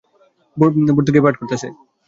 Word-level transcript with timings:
ভোর 0.57 0.69
থেকেই 1.07 1.23
পাঠ 1.25 1.35
করতেছে। 1.37 1.67